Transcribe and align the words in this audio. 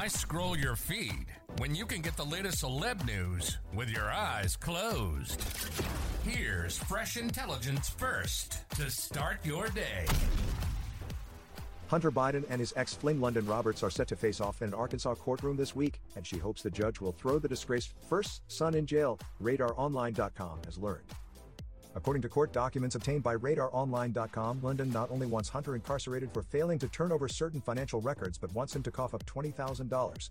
Why 0.00 0.06
scroll 0.06 0.56
your 0.56 0.76
feed 0.76 1.26
when 1.58 1.74
you 1.74 1.84
can 1.84 2.00
get 2.00 2.16
the 2.16 2.24
latest 2.24 2.64
celeb 2.64 3.04
news 3.06 3.58
with 3.74 3.90
your 3.90 4.10
eyes 4.10 4.56
closed? 4.56 5.44
Here's 6.24 6.78
fresh 6.78 7.18
intelligence 7.18 7.90
first 7.90 8.64
to 8.76 8.90
start 8.90 9.44
your 9.44 9.68
day. 9.68 10.06
Hunter 11.88 12.10
Biden 12.10 12.44
and 12.48 12.60
his 12.60 12.72
ex 12.76 12.94
fling 12.94 13.18
Lunden 13.18 13.46
Roberts 13.46 13.82
are 13.82 13.90
set 13.90 14.08
to 14.08 14.16
face 14.16 14.40
off 14.40 14.62
in 14.62 14.68
an 14.68 14.74
Arkansas 14.74 15.16
courtroom 15.16 15.58
this 15.58 15.76
week, 15.76 16.00
and 16.16 16.26
she 16.26 16.38
hopes 16.38 16.62
the 16.62 16.70
judge 16.70 17.02
will 17.02 17.12
throw 17.12 17.38
the 17.38 17.46
disgraced 17.46 17.92
first 18.08 18.40
son 18.50 18.74
in 18.74 18.86
jail, 18.86 19.18
RadarOnline.com 19.42 20.60
has 20.64 20.78
learned. 20.78 21.04
According 21.96 22.22
to 22.22 22.28
court 22.28 22.52
documents 22.52 22.94
obtained 22.94 23.22
by 23.22 23.36
RadarOnline.com, 23.36 24.60
Lunden 24.60 24.92
not 24.92 25.10
only 25.10 25.26
wants 25.26 25.48
Hunter 25.48 25.74
incarcerated 25.74 26.32
for 26.32 26.42
failing 26.42 26.78
to 26.78 26.88
turn 26.88 27.10
over 27.10 27.26
certain 27.28 27.60
financial 27.60 28.00
records 28.00 28.38
but 28.38 28.54
wants 28.54 28.74
him 28.74 28.82
to 28.84 28.90
cough 28.90 29.14
up 29.14 29.24
$20,000. 29.26 30.30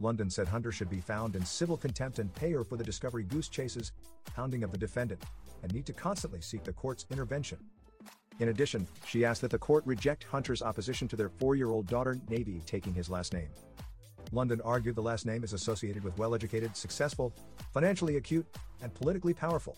Lunden 0.00 0.30
said 0.30 0.46
Hunter 0.46 0.70
should 0.70 0.88
be 0.88 1.00
found 1.00 1.34
in 1.34 1.44
civil 1.44 1.76
contempt 1.76 2.20
and 2.20 2.32
pay 2.34 2.52
her 2.52 2.62
for 2.62 2.76
the 2.76 2.84
discovery 2.84 3.24
goose 3.24 3.48
chases, 3.48 3.90
hounding 4.36 4.62
of 4.62 4.70
the 4.70 4.78
defendant, 4.78 5.20
and 5.62 5.74
need 5.74 5.86
to 5.86 5.92
constantly 5.92 6.40
seek 6.40 6.62
the 6.62 6.72
court's 6.72 7.06
intervention. 7.10 7.58
In 8.38 8.50
addition, 8.50 8.86
she 9.04 9.24
asked 9.24 9.40
that 9.40 9.50
the 9.50 9.58
court 9.58 9.84
reject 9.84 10.22
Hunter's 10.22 10.62
opposition 10.62 11.08
to 11.08 11.16
their 11.16 11.28
four 11.28 11.56
year 11.56 11.70
old 11.70 11.88
daughter, 11.88 12.20
Navy, 12.28 12.62
taking 12.66 12.94
his 12.94 13.10
last 13.10 13.32
name. 13.32 13.48
Lunden 14.32 14.60
argued 14.64 14.94
the 14.94 15.02
last 15.02 15.26
name 15.26 15.42
is 15.42 15.52
associated 15.54 16.04
with 16.04 16.16
well 16.18 16.34
educated, 16.34 16.76
successful, 16.76 17.34
financially 17.72 18.16
acute, 18.16 18.46
and 18.82 18.94
politically 18.94 19.34
powerful. 19.34 19.76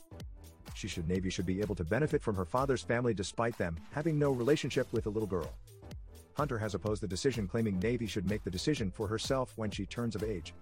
She 0.74 0.88
should 0.88 1.08
Navy 1.08 1.30
should 1.30 1.46
be 1.46 1.60
able 1.60 1.74
to 1.74 1.84
benefit 1.84 2.22
from 2.22 2.36
her 2.36 2.44
father's 2.44 2.82
family 2.82 3.14
despite 3.14 3.56
them 3.58 3.76
having 3.90 4.18
no 4.18 4.30
relationship 4.30 4.86
with 4.92 5.04
the 5.04 5.10
little 5.10 5.28
girl. 5.28 5.52
Hunter 6.34 6.58
has 6.58 6.74
opposed 6.74 7.02
the 7.02 7.08
decision 7.08 7.46
claiming 7.46 7.78
Navy 7.78 8.06
should 8.06 8.28
make 8.28 8.44
the 8.44 8.50
decision 8.50 8.90
for 8.90 9.06
herself 9.06 9.52
when 9.56 9.70
she 9.70 9.84
turns 9.84 10.14
of 10.14 10.22
age. 10.22 10.54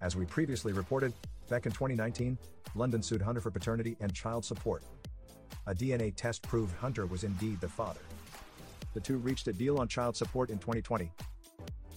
As 0.00 0.16
we 0.16 0.24
previously 0.26 0.72
reported, 0.72 1.12
back 1.48 1.66
in 1.66 1.72
2019, 1.72 2.38
Lunden 2.74 3.04
sued 3.04 3.22
Hunter 3.22 3.40
for 3.40 3.50
paternity 3.50 3.96
and 4.00 4.12
child 4.12 4.44
support. 4.44 4.82
A 5.66 5.74
DNA 5.74 6.14
test 6.14 6.42
proved 6.42 6.76
Hunter 6.76 7.06
was 7.06 7.24
indeed 7.24 7.60
the 7.60 7.68
father. 7.68 8.00
The 8.94 9.00
two 9.00 9.18
reached 9.18 9.48
a 9.48 9.52
deal 9.52 9.78
on 9.78 9.88
child 9.88 10.16
support 10.16 10.50
in 10.50 10.58
2020. 10.58 11.10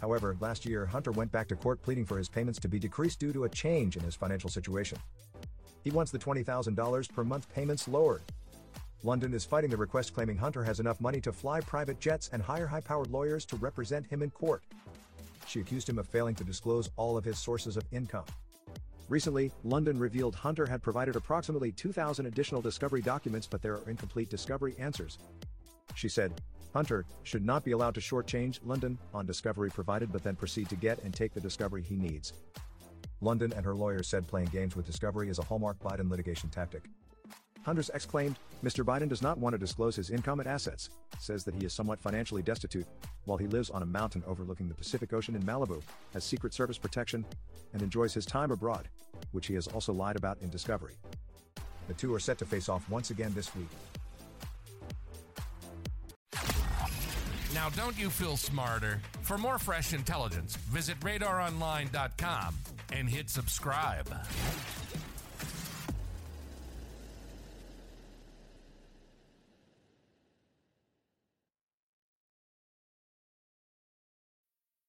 However, 0.02 0.38
last 0.40 0.66
year 0.66 0.86
Hunter 0.86 1.12
went 1.12 1.32
back 1.32 1.48
to 1.50 1.56
court 1.56 1.82
pleading 1.82 2.06
for 2.06 2.18
his 2.18 2.30
payments 2.30 2.60
to 2.60 2.68
be 2.68 2.80
decreased 2.80 3.20
due 3.20 3.34
to 3.34 3.44
a 3.44 3.50
change 3.50 3.98
in 3.98 4.04
his 4.04 4.16
financial 4.16 4.50
situation. 4.50 4.98
He 5.84 5.92
wants 5.92 6.12
the 6.12 6.20
$20,000 6.20 7.14
per 7.14 7.24
month 7.24 7.54
payments 7.54 7.88
lowered. 7.88 8.22
Lunden 9.04 9.34
is 9.34 9.46
fighting 9.46 9.70
the 9.70 9.78
request 9.78 10.14
claiming 10.14 10.38
Hunter 10.38 10.64
has 10.64 10.80
enough 10.80 11.00
money 11.00 11.22
to 11.22 11.32
fly 11.32 11.62
private 11.62 12.00
jets 12.00 12.30
and 12.34 12.42
hire 12.42 12.68
high 12.68 12.82
powered 12.82 13.10
lawyers 13.10 13.46
to 13.46 13.56
represent 13.56 14.06
him 14.06 14.22
in 14.22 14.30
court. 14.30 14.64
She 15.48 15.62
accused 15.62 15.88
him 15.88 15.98
of 15.98 16.08
failing 16.08 16.36
to 16.36 16.44
disclose 16.44 16.90
all 16.98 17.18
of 17.18 17.24
his 17.24 17.40
sources 17.40 17.78
of 17.78 17.86
income. 17.92 18.26
Recently, 19.08 19.52
Lunden 19.66 20.00
revealed 20.00 20.36
Hunter 20.36 20.68
had 20.68 20.84
provided 20.84 21.16
approximately 21.16 21.72
2,000 21.72 22.28
additional 22.28 22.62
discovery 22.62 23.02
documents, 23.02 23.48
but 23.48 23.62
there 23.62 23.74
are 23.74 23.90
incomplete 23.90 24.30
discovery 24.30 24.76
answers. 24.78 25.18
She 25.96 26.10
said, 26.10 26.34
Hunter 26.74 27.06
should 27.24 27.44
not 27.44 27.64
be 27.66 27.72
allowed 27.72 27.96
to 27.96 28.02
shortchange 28.02 28.60
Lunden 28.62 28.98
on 29.14 29.26
discovery 29.26 29.72
provided 29.72 30.12
but 30.12 30.24
then 30.24 30.36
proceed 30.36 30.70
to 30.70 30.76
get 30.76 31.02
and 31.04 31.14
take 31.14 31.34
the 31.34 31.42
discovery 31.42 31.82
he 31.82 31.96
needs. 31.96 32.34
Lunden 33.22 33.56
and 33.56 33.66
her 33.66 33.76
lawyers 33.76 34.08
said 34.08 34.28
playing 34.28 34.48
games 34.48 34.76
with 34.76 34.86
discovery 34.86 35.30
is 35.30 35.40
a 35.40 35.44
hallmark 35.44 35.80
Biden 35.80 36.10
litigation 36.10 36.50
tactic. 36.50 36.84
Hunter's 37.64 37.92
ex 37.94 38.06
claimed, 38.06 38.38
Mr. 38.64 38.84
Biden 38.84 39.10
does 39.10 39.22
not 39.22 39.38
want 39.38 39.54
to 39.54 39.58
disclose 39.58 39.96
his 39.96 40.10
income 40.10 40.40
and 40.40 40.48
assets, 40.48 40.90
says 41.20 41.44
that 41.44 41.54
he 41.54 41.66
is 41.66 41.74
somewhat 41.74 42.00
financially 42.00 42.42
destitute, 42.42 42.88
while 43.26 43.38
he 43.38 43.48
lives 43.48 43.70
on 43.70 43.84
a 43.84 43.86
mountain 43.86 44.24
overlooking 44.26 44.70
the 44.70 44.74
Pacific 44.74 45.14
Ocean 45.14 45.36
in 45.36 45.44
Malibu, 45.44 45.82
has 46.14 46.24
Secret 46.24 46.54
Service 46.54 46.78
protection, 46.78 47.26
and 47.74 47.82
enjoys 47.82 48.14
his 48.14 48.26
time 48.26 48.52
abroad, 48.52 48.88
which 49.34 49.48
he 49.48 49.54
has 49.56 49.68
also 49.68 49.94
lied 49.94 50.16
about 50.16 50.42
in 50.42 50.50
Discovery. 50.50 50.96
The 51.88 51.94
two 51.96 52.14
are 52.14 52.20
set 52.20 52.38
to 52.40 52.46
face 52.46 52.70
off 52.70 52.90
once 52.90 53.10
again 53.12 53.34
this 53.36 53.54
week. 53.56 53.68
Now, 57.54 57.70
don't 57.72 57.98
you 58.00 58.10
feel 58.10 58.38
smarter? 58.38 59.02
For 59.22 59.38
more 59.38 59.60
fresh 59.60 59.94
intelligence, 59.94 60.56
visit 60.56 61.00
radaronline.com 61.02 62.56
and 62.92 63.10
hit 63.10 63.30
subscribe. 63.30 64.08